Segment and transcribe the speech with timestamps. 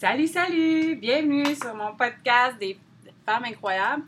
[0.00, 0.96] Salut, salut!
[0.96, 2.76] Bienvenue sur mon podcast des
[3.24, 4.02] femmes incroyables.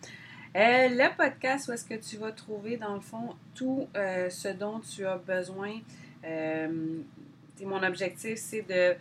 [0.56, 4.48] Euh, le podcast où est-ce que tu vas trouver, dans le fond, tout euh, ce
[4.48, 5.78] dont tu as besoin.
[6.24, 6.98] Euh,
[7.62, 8.96] mon objectif, c'est de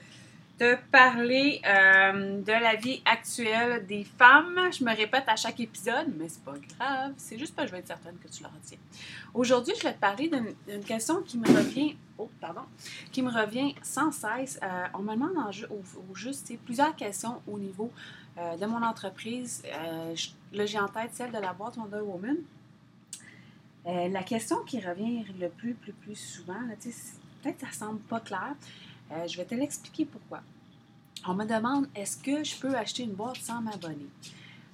[0.58, 4.60] te parler de la vie actuelle des femmes.
[4.72, 7.14] Je me répète à chaque épisode, mais c'est pas grave.
[7.18, 8.78] C'est juste que je vais être certaine que tu le retiens.
[9.34, 12.62] Aujourd'hui, je vais te parler d'une question qui me revient oh, pardon,
[13.12, 14.60] qui me revient sans cesse.
[14.64, 15.34] Euh, on me demande
[15.70, 17.92] au, juste plusieurs questions au niveau
[18.38, 19.64] euh, de mon entreprise.
[19.66, 20.16] Euh,
[20.54, 22.38] là, j'ai en tête celle de la boîte Wonder Woman.
[23.86, 26.60] la question qui revient le plus, plus, plus souvent,
[27.42, 28.56] peut-être que ça semble pas clair.
[29.28, 30.42] Je vais te l'expliquer pourquoi.
[31.28, 34.08] On me demande est-ce que je peux acheter une boîte sans m'abonner?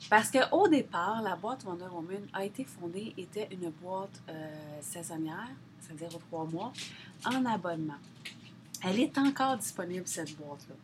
[0.09, 4.21] Parce qu'au départ, la boîte Wonder Woman a été fondée, était une boîte
[4.81, 5.49] saisonnière,
[5.81, 6.71] c'est-à-dire aux trois mois,
[7.25, 7.97] en abonnement.
[8.84, 10.75] Elle est encore disponible, cette boîte-là.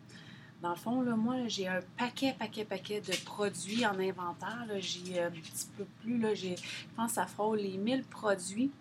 [0.61, 4.65] Dans le fond, moi, j'ai un paquet, paquet, paquet de produits en inventaire.
[4.79, 6.55] J'ai un petit peu plus, je
[6.95, 8.71] pense que ça frôle les 1000 produits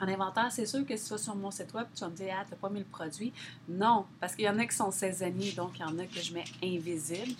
[0.00, 0.50] en inventaire.
[0.50, 2.44] C'est sûr que si tu vas sur mon site web, tu vas me dire, ah,
[2.44, 3.32] tu n'as pas 1000 produits.
[3.68, 6.20] Non, parce qu'il y en a qui sont saisonniers, donc il y en a que
[6.20, 7.34] je mets invisibles,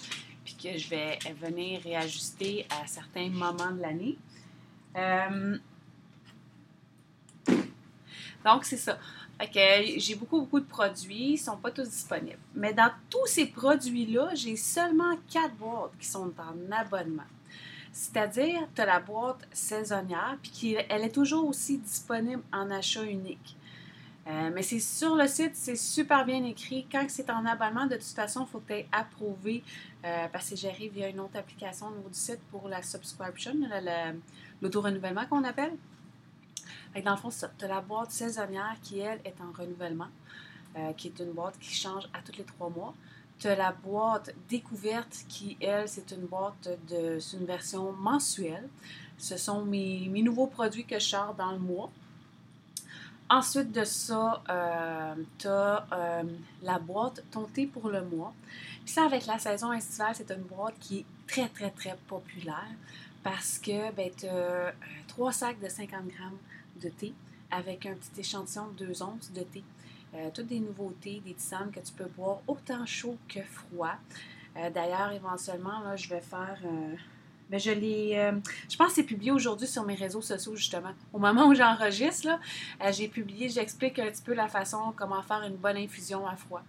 [0.44, 4.16] puis que je vais venir réajuster à certains moments de l'année.
[4.96, 5.58] Euh,
[8.44, 8.98] donc, c'est ça.
[9.96, 12.38] j'ai beaucoup, beaucoup de produits, ils ne sont pas tous disponibles.
[12.54, 17.24] Mais dans tous ces produits-là, j'ai seulement quatre boîtes qui sont en abonnement.
[17.98, 23.56] C'est-à-dire, tu as la boîte saisonnière, puis elle est toujours aussi disponible en achat unique.
[24.26, 26.86] Euh, mais c'est sur le site, c'est super bien écrit.
[26.92, 29.62] Quand c'est en abonnement, de toute façon, il faut que tu aies approuvé
[30.04, 32.82] euh, parce que c'est géré via une autre application au niveau du site pour la
[32.82, 33.54] subscription,
[34.60, 35.72] l'auto-renouvellement qu'on appelle
[37.02, 40.08] dans le fond, tu as la boîte saisonnière qui, elle, est en renouvellement,
[40.76, 42.94] euh, qui est une boîte qui change à tous les trois mois.
[43.38, 47.18] Tu as la boîte découverte qui, elle, c'est une boîte de.
[47.20, 48.68] C'est une version mensuelle.
[49.18, 51.90] Ce sont mes, nouveaux produits que je sors dans le mois.
[53.28, 56.22] Ensuite de ça, euh, tu as euh,
[56.62, 58.32] la boîte Ton thé pour le mois.
[58.84, 62.70] Puis ça, avec la saison estivale, c'est une boîte qui est très, très, très populaire
[63.24, 64.72] parce que ben, tu as
[65.08, 66.38] trois sacs de 50 grammes
[66.80, 67.12] de thé
[67.50, 69.64] avec un petit échantillon de 2 onces de thé.
[70.16, 73.96] Euh, toutes des nouveautés, des tisanes que tu peux boire autant chaud que froid.
[74.56, 76.58] Euh, d'ailleurs, éventuellement, là, je vais faire.
[76.64, 76.94] Euh,
[77.50, 78.32] ben, je l'ai.
[78.68, 80.92] je pense que c'est publié aujourd'hui sur mes réseaux sociaux, justement.
[81.12, 82.40] Au moment où j'enregistre,
[82.90, 86.62] j'ai publié, j'explique un petit peu la façon, comment faire une bonne infusion à froid.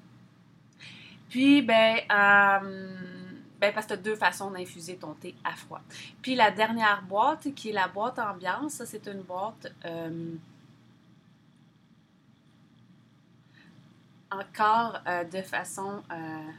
[1.29, 1.97] Puis, ben,
[3.59, 5.81] ben, parce que tu as deux façons d'infuser ton thé à froid.
[6.22, 9.74] Puis la dernière boîte, qui est la boîte ambiance, c'est une boîte
[14.32, 16.52] encore euh, de façon euh,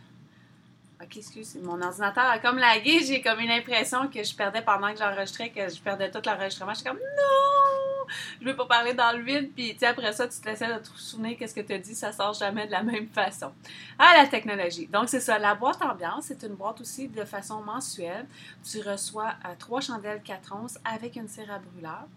[1.00, 2.98] Ok, excuse, mon ordinateur a comme lagué.
[3.04, 6.72] J'ai comme une impression que je perdais pendant que j'enregistrais, que je perdais tout l'enregistrement.
[6.72, 8.06] Je suis comme non,
[8.40, 9.52] je veux pas parler dans le vide.
[9.54, 11.94] Puis tu après ça, tu te laissais de te souvenir qu'est-ce que tu as dit.
[11.94, 13.52] Ça sort jamais de la même façon.
[13.96, 14.88] Ah, la technologie.
[14.88, 15.38] Donc c'est ça.
[15.38, 18.26] La boîte ambiance, c'est une boîte aussi de façon mensuelle.
[18.68, 22.08] Tu reçois euh, trois chandelles 4 onces avec une cire à brûleur.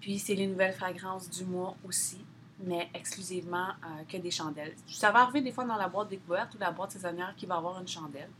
[0.00, 2.24] Puis c'est les nouvelles fragrances du mois aussi
[2.62, 4.74] mais exclusivement euh, que des chandelles.
[4.86, 7.56] Ça va arriver des fois dans la boîte découverte ou la boîte saisonnière qui va
[7.56, 8.30] avoir une chandelle.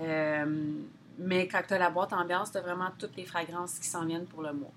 [0.00, 0.72] Euh,
[1.18, 4.04] mais quand tu as la boîte ambiance, tu as vraiment toutes les fragrances qui s'en
[4.04, 4.72] viennent pour le mois.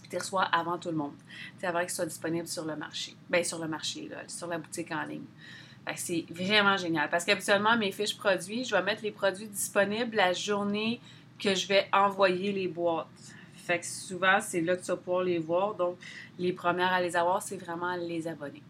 [0.00, 1.14] Puis tu reçois avant tout le monde.
[1.58, 3.14] C'est avant que ce soit disponible sur le marché.
[3.30, 5.24] Bien, sur le marché, là, sur la boutique en ligne.
[5.96, 7.10] C'est vraiment génial.
[7.10, 11.00] Parce qu'habituellement, mes fiches produits, je vais mettre les produits disponibles la journée
[11.38, 13.06] que je vais envoyer les boîtes.
[13.64, 15.74] Fait que souvent, c'est là que tu vas pouvoir les voir.
[15.74, 15.96] Donc,
[16.38, 18.62] les premières à les avoir, c'est vraiment les abonnés.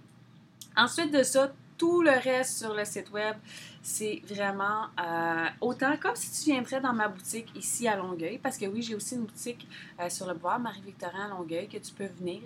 [0.77, 3.37] Ensuite de ça, tout le reste sur le site web,
[3.83, 8.57] c'est vraiment euh, autant comme si tu viendrais dans ma boutique ici à Longueuil, parce
[8.57, 9.69] que oui, j'ai aussi une boutique
[10.01, 12.43] euh, sur le bois, Marie-Victorin à Longueuil, que tu peux venir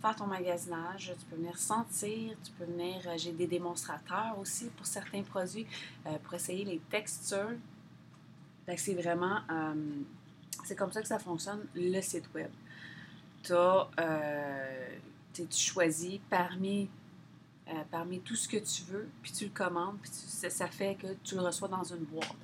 [0.00, 4.66] faire ton magasinage, tu peux venir sentir, tu peux venir, euh, j'ai des démonstrateurs aussi
[4.76, 5.66] pour certains produits,
[6.24, 7.56] pour essayer les textures.
[8.76, 9.40] c'est vraiment
[10.64, 12.50] c'est comme ça que ça fonctionne, le site web.
[13.50, 14.96] Euh,
[15.32, 16.88] tu choisis parmi,
[17.68, 21.08] euh, parmi tout ce que tu veux, puis tu le commandes, puis ça, fait que
[21.24, 22.36] tu le reçois dans une boîte.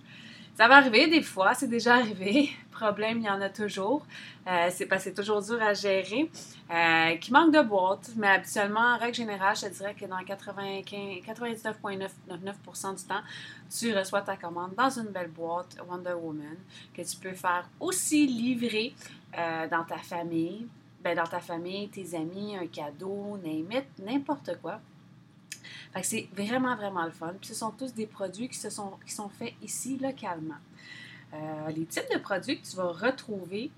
[0.58, 2.50] Ça va arriver des fois, c'est déjà arrivé.
[2.72, 4.04] Problème, il y en a toujours.
[4.48, 6.28] Euh, c'est parce que c'est toujours dur à gérer.
[6.68, 10.18] Euh, qui manque de boîte, mais habituellement, en règle générale, je te dirais que dans
[10.18, 13.22] 99,99% du temps,
[13.70, 16.56] tu reçois ta commande dans une belle boîte Wonder Woman
[16.92, 18.96] que tu peux faire aussi livrer
[19.38, 20.66] euh, dans ta famille,
[21.04, 23.38] ben, dans ta famille, tes amis, un cadeau,
[24.04, 24.80] n'importe quoi.
[26.02, 27.34] C'est vraiment, vraiment le fun.
[27.40, 30.54] Puis ce sont tous des produits qui, se sont, qui sont faits ici localement.
[31.34, 33.70] Euh, les types de produits que tu vas retrouver,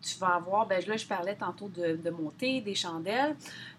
[0.00, 3.34] tu vas avoir, ben là je parlais tantôt de, de mon thé, des chandelles.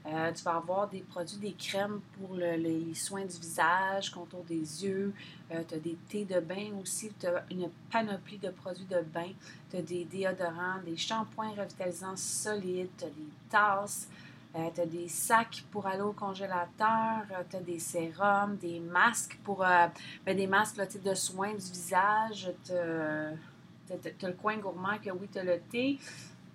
[0.06, 4.83] Euh, tu vas avoir des produits, des crèmes pour les soins du visage, contour des
[4.83, 5.13] yeux.
[5.51, 7.12] Euh, tu as des thés de bain aussi.
[7.19, 9.31] Tu as une panoplie de produits de bain.
[9.71, 12.89] Tu as des déodorants, des shampoings revitalisants solides.
[12.98, 14.07] Tu as des tasses.
[14.56, 18.80] Euh, tu as des sacs pour aller au congélateur, euh, tu as des sérums, des
[18.80, 19.88] masques pour euh,
[20.26, 25.40] ben, des masques de soins du visage, tu as, le coin gourmand que oui, tu
[25.40, 26.00] as le thé,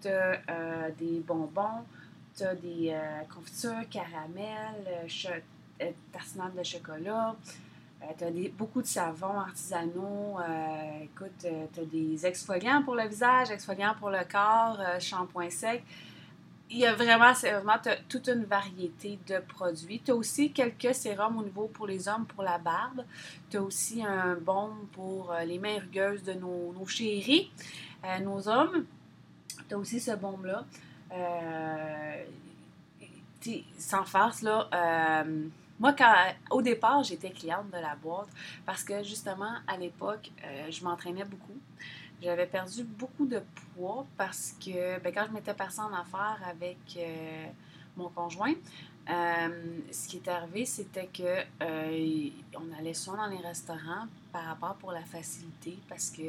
[0.01, 1.85] tu as des bonbons,
[2.37, 2.97] tu as des
[3.33, 5.09] confitures, caramel,
[6.11, 7.37] tartinade de chocolat.
[8.19, 10.39] tu as des, beaucoup de savons artisanaux.
[11.03, 15.83] écoute, tu as des exfoliants pour le visage, exfoliants pour le corps, shampoing sec
[16.73, 17.33] il y a vraiment,
[18.09, 20.01] toute une variété de produits.
[20.03, 23.05] Tu as aussi quelques sérums au niveau pour les hommes pour la barbe.
[23.51, 27.51] Tu as aussi un baume pour euh, les mains rugueuses de nos, nos chéris,
[28.05, 28.87] euh, nos hommes.
[29.69, 30.65] Tu as aussi ce baume-là.
[31.13, 32.25] Euh,
[33.77, 35.25] sans farce, là.
[35.79, 36.15] moi, quand,
[36.51, 38.29] au départ, j'étais cliente de la boîte
[38.65, 40.31] parce que justement, à l'époque,
[40.71, 41.59] je m'entraînais beaucoup.
[42.23, 43.43] J'avais perdu beaucoup de
[43.75, 47.47] poids parce que ben, quand je m'étais passée en affaires avec euh,
[47.97, 48.55] mon conjoint,
[49.11, 54.45] euh, ce qui est arrivé, c'était que euh, on allait souvent dans les restaurants par
[54.45, 56.23] rapport pour la facilité parce que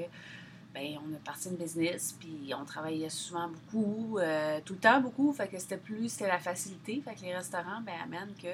[0.73, 4.17] ben, on a parti une business, puis on travaillait souvent beaucoup,
[4.65, 7.81] tout le temps beaucoup, fait que c'était plus, c'était la facilité, fait que les restaurants,
[7.81, 8.47] ben, amènent que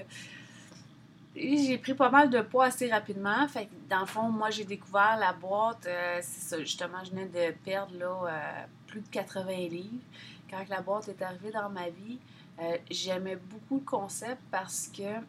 [1.39, 3.47] j'ai pris pas mal de poids assez rapidement.
[3.47, 5.85] Fait que dans le fond, moi, j'ai découvert la boîte.
[5.87, 6.21] Euh,
[6.59, 10.03] justement, je venais de perdre là, euh, plus de 80 livres.
[10.49, 12.19] Quand la boîte est arrivée dans ma vie,
[12.61, 15.21] euh, j'aimais beaucoup le concept parce que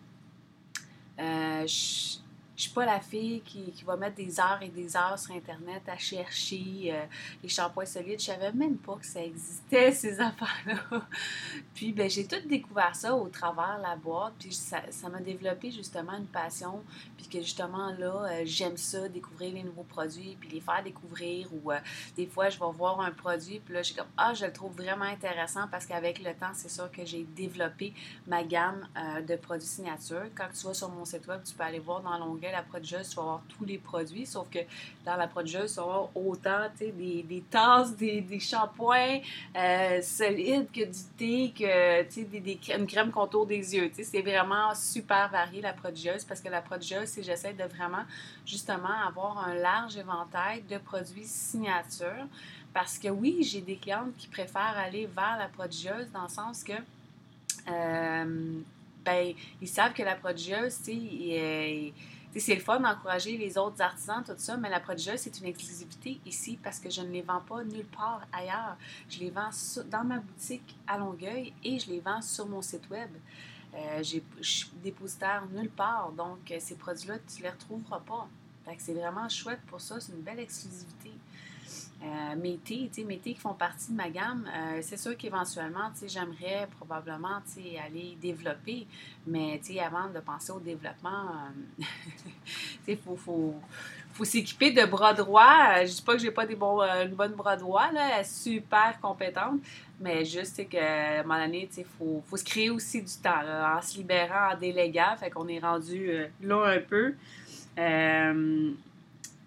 [1.19, 2.19] je,
[2.61, 5.83] je suis pas la fille qui, va mettre des heures et des heures sur Internet
[5.89, 7.07] à chercher euh,
[7.43, 8.21] les shampoings solides.
[8.21, 11.07] Je savais même pas que ça existait, ces affaires-là.
[11.73, 14.35] puis, ben, j'ai tout découvert ça au travers la boîte.
[14.39, 16.83] Puis, ça, m'a développé justement une passion.
[17.17, 21.49] Puis, que justement, là, euh, j'aime ça, découvrir les nouveaux produits, puis les faire découvrir.
[21.55, 21.79] Ou euh,
[22.15, 24.77] des fois, je vais voir un produit, puis là, suis comme, ah, je le trouve
[24.77, 27.95] vraiment intéressant parce qu'avec le temps, c'est sûr que j'ai développé
[28.27, 28.87] ma gamme
[29.27, 30.27] de produits signature.
[30.35, 33.09] Quand tu vas sur mon site web, tu peux aller voir dans l'onglet la prodigieuse,
[33.09, 34.61] tu vas avoir tous les produits, sauf que
[35.05, 39.21] dans la prodigieuse, tu vas avoir autant des, des tasses, des, des shampoings
[39.57, 43.91] euh, solides que du thé, que des, des une crème contour des yeux.
[43.93, 48.05] C'est vraiment super varié la prodigieuse parce que la prodigieuse, c'est j'essaie de vraiment
[48.47, 52.27] justement avoir un large éventail de produits signature.
[52.73, 56.63] Parce que oui, j'ai des clientes qui préfèrent aller vers la prodigieuse dans le sens
[56.63, 56.73] que
[57.69, 58.61] euh,
[59.05, 61.93] ben, ils savent que la prodigieuse, tu sais,
[62.37, 66.21] c'est le fun d'encourager les autres artisans, tout ça, mais la prodigieuse, c'est une exclusivité
[66.25, 68.77] ici parce que je ne les vends pas nulle part ailleurs.
[69.09, 69.51] Je les vends
[69.91, 73.11] dans ma boutique à Longueuil et je les vends sur mon site web.
[73.75, 78.29] Euh, je suis dépositaire nulle part, donc euh, ces produits-là, tu ne les retrouveras pas.
[78.79, 81.13] c'est vraiment chouette pour ça, c'est une belle exclusivité.
[82.03, 86.67] Euh, mes thés, mes qui font partie de ma gamme, euh, c'est sûr qu'éventuellement, j'aimerais
[86.79, 87.43] probablement
[87.85, 88.87] aller développer,
[89.27, 91.51] mais avant de penser au développement,
[92.89, 93.55] il faut, faut,
[94.15, 95.85] faut s'équiper de bras droits.
[95.85, 98.99] Je dis pas que j'ai pas des bons, euh, une bonne bras droit, là, super
[99.03, 99.61] compétente,
[100.01, 103.43] mais juste qu'à un moment donné, il faut, faut, se créer aussi du temps,
[103.77, 107.15] en se libérant, en déléguant, fait qu'on est rendu là un peu.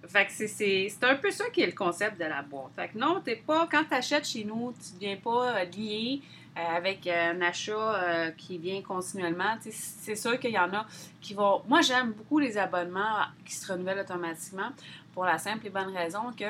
[0.07, 2.71] Fait que c'est un peu ça qui est le concept de la boîte.
[2.75, 5.63] Fait que non, t'es pas, quand tu achètes chez nous, tu ne deviens pas euh,
[5.65, 6.21] lié
[6.57, 9.55] euh, avec euh, un achat qui vient continuellement.
[9.61, 10.85] C'est sûr qu'il y en a
[11.21, 11.61] qui vont.
[11.67, 14.69] Moi, j'aime beaucoup les abonnements qui se renouvellent automatiquement
[15.13, 16.45] pour la simple et bonne raison que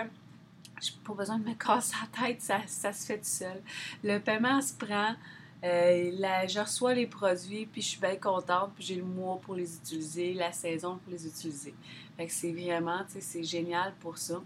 [0.81, 3.61] j'ai pas besoin de me casser la tête, ça, ça se fait tout seul.
[4.03, 5.15] Le paiement se prend.
[5.63, 9.55] Là, je reçois les produits, puis je suis bien contente, puis j'ai le mois pour
[9.55, 11.73] les utiliser, la saison pour les utiliser.
[12.17, 14.41] Fait que c'est vraiment, tu sais, c'est génial pour ça.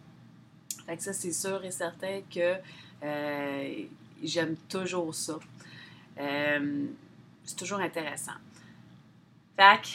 [0.86, 2.56] Fait que ça, c'est sûr et certain que
[3.04, 3.84] euh,
[4.24, 5.40] j'aime toujours ça.
[6.20, 6.86] Euh,
[7.44, 8.34] c'est toujours intéressant.
[9.58, 9.88] Fait que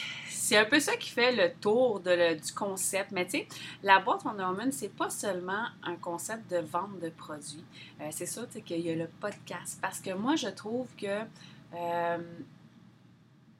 [0.52, 3.10] c'est un peu ça qui fait le tour de du concept.
[3.10, 3.48] Mais tu sais,
[3.82, 7.64] la boîte Wonder Woman, c'est pas seulement un concept de vente de produits.
[8.02, 9.78] Euh, c'est sais, qu'il y a le podcast.
[9.80, 11.22] Parce que moi, je trouve que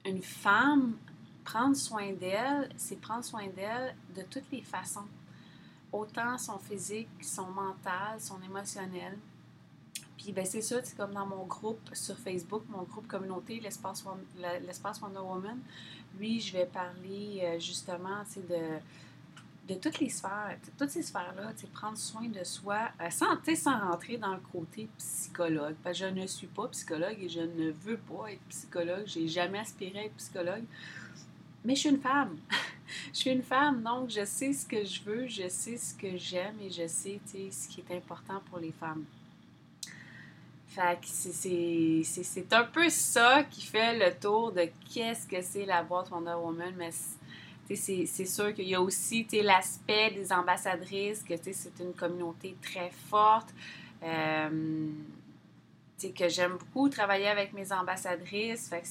[0.05, 0.93] une femme
[1.43, 5.07] prendre soin d'elle, c'est prendre soin d'elle de toutes les façons.
[5.91, 9.17] Autant son physique, son mental, son émotionnel.
[10.23, 14.05] Puis ben, c'est ça, c'est comme dans mon groupe sur Facebook, mon groupe communauté, l'espace
[14.05, 15.59] Wonder Woman,
[16.17, 21.97] lui, je vais parler euh, justement de, de toutes les sphères, toutes ces sphères-là, prendre
[21.97, 25.75] soin de soi, euh, sans, sans rentrer dans le côté psychologue.
[25.91, 29.03] Je ne suis pas psychologue et je ne veux pas être psychologue.
[29.05, 30.63] J'ai jamais aspiré à être psychologue.
[31.65, 32.37] Mais je suis une femme.
[33.13, 36.15] je suis une femme, donc je sais ce que je veux, je sais ce que
[36.15, 39.03] j'aime et je sais ce qui est important pour les femmes.
[40.73, 45.83] Fait que c'est un peu ça qui fait le tour de qu'est-ce que c'est la
[45.83, 46.89] boîte Wonder Woman, mais
[47.75, 53.53] c'est sûr qu'il y a aussi l'aspect des ambassadrices, que c'est une communauté très forte.
[54.01, 54.89] Euh,
[56.11, 58.67] que j'aime beaucoup travailler avec mes ambassadrices.
[58.67, 58.87] Fait que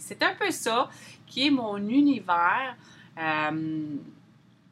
[0.00, 0.88] c'est un peu ça
[1.26, 2.76] qui est mon univers.
[3.18, 3.96] Euh,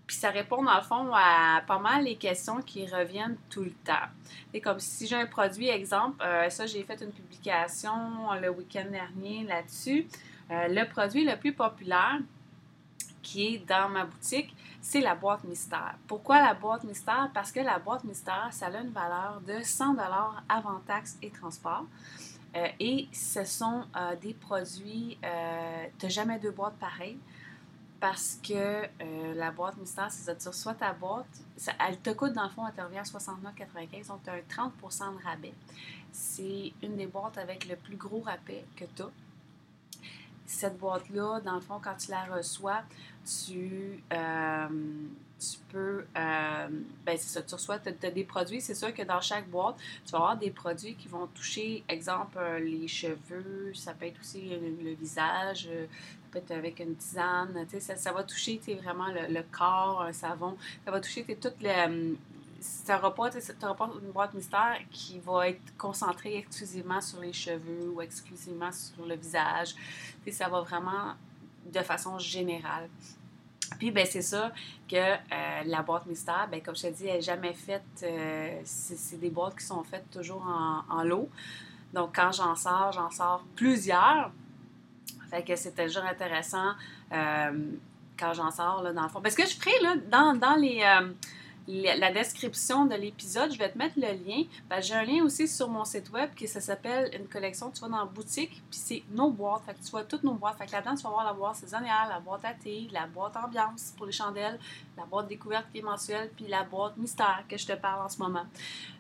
[0.06, 3.72] puis ça répond dans le fond à pas mal les questions qui reviennent tout le
[3.72, 4.06] temps.
[4.52, 8.86] C'est comme si j'ai un produit, exemple, euh, ça j'ai fait une publication le week-end
[8.90, 10.06] dernier là-dessus.
[10.50, 12.20] Euh, le produit le plus populaire
[13.20, 15.96] qui est dans ma boutique, c'est la boîte mystère.
[16.06, 17.28] Pourquoi la boîte mystère?
[17.34, 19.96] Parce que la boîte mystère, ça a une valeur de 100
[20.48, 21.84] avant taxes et transport.
[22.54, 23.82] Euh, et ce sont
[24.22, 27.18] des produits, tu n'as jamais deux boîtes pareilles
[28.00, 31.26] parce que euh, la boîte mystère, c'est ça, tu reçois ta boîte,
[31.86, 34.68] elle te coûte dans le fond, elle te revient à 69,95, donc tu as un
[34.68, 35.54] 30% de rabais.
[36.12, 39.10] C'est une des boîtes avec le plus gros rabais que tu as.
[40.46, 42.82] Cette boîte-là, dans le fond, quand tu la reçois,
[43.24, 44.68] tu, euh,
[45.38, 46.68] tu peux, euh,
[47.04, 50.12] ben c'est ça, tu reçois, as, des produits, c'est sûr que dans chaque boîte, tu
[50.12, 54.94] vas avoir des produits qui vont toucher, exemple, les cheveux, ça peut être aussi le
[54.94, 55.68] visage,
[56.50, 61.24] avec une tisane, ça, ça va toucher vraiment le, corps, un savon, ça va toucher
[61.40, 61.70] toutes les...
[61.70, 62.14] Euh,
[62.84, 68.00] tu n'auras pas, une boîte mystère qui va être concentrée exclusivement sur les cheveux ou
[68.00, 69.74] exclusivement sur le visage.
[70.32, 71.14] ça va vraiment
[71.66, 72.88] de façon générale.
[73.78, 74.52] Puis, ben, c'est ça
[74.88, 75.16] que euh,
[75.64, 77.82] la boîte mystère, ben, comme je te dis, elle n'est jamais faite.
[78.02, 80.44] Euh, c'est des boîtes qui sont faites toujours
[80.88, 81.28] en, lot.
[81.92, 84.30] Donc, quand j'en sors, j'en sors plusieurs.
[85.30, 86.72] Fait que c'était toujours intéressant
[87.12, 87.70] euh,
[88.18, 89.20] quand j'en sors, là, dans le fond.
[89.20, 90.82] Parce que je ferai, là, dans, dans les,
[91.68, 94.44] la description de l'épisode, je vais te mettre le lien.
[94.80, 97.98] J'ai un lien aussi sur mon site web qui s'appelle une collection, tu vas dans
[97.98, 99.64] la boutique, puis c'est nos boîtes.
[99.64, 100.56] Fait que tu vois toutes nos boîtes.
[100.58, 103.36] Fait que là-dedans, tu vas voir la boîte saisonnière, la boîte à thé, la boîte
[103.36, 104.58] ambiance pour les chandelles,
[104.96, 108.08] la boîte découverte qui est mensuelle, puis la boîte mystère que je te parle en
[108.08, 108.44] ce moment.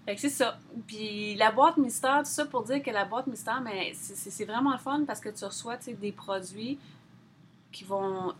[0.04, 0.58] Fait que c'est ça.
[0.86, 4.72] Puis la boîte mystère, tout ça pour dire que la boîte mystère, mais c'est vraiment
[4.72, 6.78] le fun parce que tu reçois des produits
[7.70, 8.34] qui vont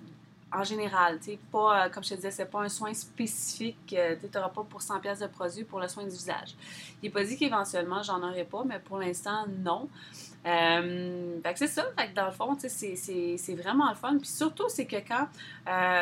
[0.53, 1.19] en général,
[1.51, 4.63] pas, euh, comme je te disais, c'est pas un soin spécifique, euh, tu n'auras pas
[4.63, 6.55] pour 100 pièces de produit pour le soin du visage.
[7.03, 9.89] Il n'est pas dit qu'éventuellement, j'en aurai pas, mais pour l'instant, non.
[10.47, 11.85] Euh, fait que c'est ça,
[12.15, 14.17] dans le fond, c'est vraiment le fun.
[14.19, 15.27] Puis surtout, c'est que quand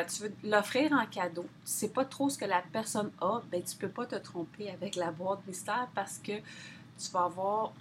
[0.06, 3.62] tu veux l'offrir en cadeau, tu sais pas trop ce que la personne a, ben
[3.62, 7.72] tu peux pas te tromper avec la boîte mystère parce que tu vas avoir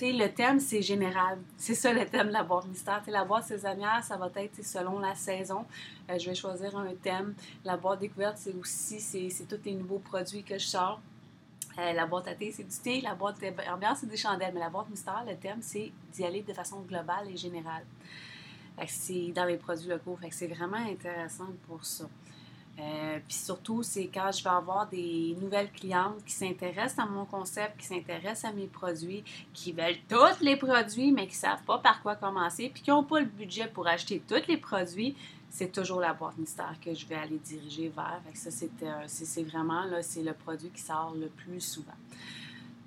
[0.00, 1.38] le thème, c'est général.
[1.56, 3.02] C'est ça le thème de la boîte mystère.
[3.06, 5.64] la boîte saisonnière, ça va être selon la saison.
[6.10, 7.34] Euh, je vais choisir un thème.
[7.64, 11.00] La boîte découverte, c'est aussi c'est tous les nouveaux produits que je sors.
[11.78, 13.00] Euh, la boîte à thé, c'est du thé.
[13.00, 13.36] La boîte
[13.72, 14.52] ambiance, c'est des chandelles.
[14.54, 17.84] Mais la boîte mystère, le thème, c'est d'y aller de façon globale et générale.
[18.86, 20.18] C'est dans les produits locaux.
[20.30, 22.04] c'est vraiment intéressant pour ça.
[22.78, 27.24] Euh, puis surtout, c'est quand je vais avoir des nouvelles clientes qui s'intéressent à mon
[27.24, 31.62] concept, qui s'intéressent à mes produits, qui veulent tous les produits, mais qui ne savent
[31.64, 35.16] pas par quoi commencer, puis qui n'ont pas le budget pour acheter tous les produits,
[35.48, 38.20] c'est toujours la boîte mystère que je vais aller diriger vers.
[38.34, 38.50] ça,
[38.82, 41.92] euh, c'est vraiment là, le produit qui sort le plus souvent.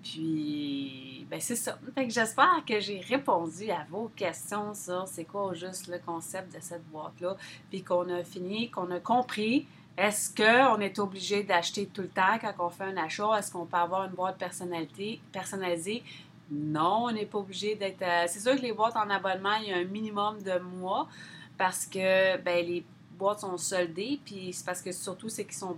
[0.04, 1.78] Puis, ben c'est ça.
[1.94, 6.56] Fait que j'espère que j'ai répondu à vos questions sur c'est quoi juste le concept
[6.56, 7.36] de cette boîte-là,
[7.70, 9.68] puis qu'on a fini, qu'on a compris
[10.00, 13.38] est-ce qu'on est obligé d'acheter tout le temps quand on fait un achat?
[13.38, 16.04] Est-ce qu'on peut avoir une boîte personnalisée?
[16.50, 18.02] Non, on n'est pas obligé d'être.
[18.02, 21.10] Euh, c'est sûr que les boîtes en abonnement, il y a un minimum de mois
[21.58, 22.86] parce que ben, les
[23.18, 25.78] boîtes sont soldées, puis c'est parce que surtout, c'est qu'ils sont,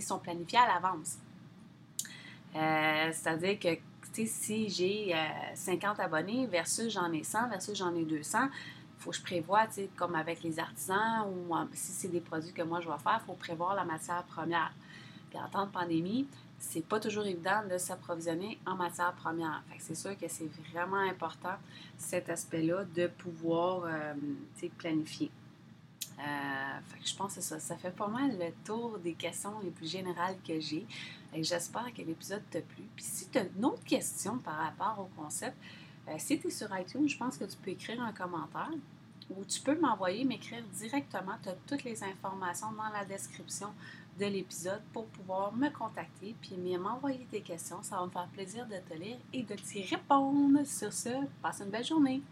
[0.00, 1.18] sont planifiés à l'avance.
[2.56, 3.78] Euh, c'est-à-dire que
[4.26, 5.14] si j'ai
[5.54, 8.38] 50 euh, abonnés versus j'en ai 100 versus j'en ai 200,
[9.02, 12.52] faut que je prévoie, tu sais, comme avec les artisans ou si c'est des produits
[12.52, 14.72] que moi je vais faire, il faut prévoir la matière première.
[15.28, 16.26] Puis en temps de pandémie,
[16.58, 19.62] c'est pas toujours évident de s'approvisionner en matière première.
[19.68, 21.56] Fait que c'est sûr que c'est vraiment important
[21.98, 24.14] cet aspect-là de pouvoir euh,
[24.78, 25.30] planifier.
[26.16, 27.58] fait que je pense que ça.
[27.58, 30.86] Ça fait pas mal le tour des questions les plus générales que j'ai.
[31.34, 32.84] J'espère que l'épisode t'a plu.
[32.94, 35.56] Puis si tu as une autre question par rapport au concept,
[36.18, 38.70] si tu es sur iTunes, je pense que tu peux écrire un commentaire
[39.30, 41.32] ou tu peux m'envoyer, m'écrire directement.
[41.42, 43.68] Tu as toutes les informations dans la description
[44.18, 47.82] de l'épisode pour pouvoir me contacter puis m'envoyer tes questions.
[47.82, 50.64] Ça va me faire plaisir de te lire et de t'y répondre.
[50.66, 52.22] Sur ce, passe une belle journée.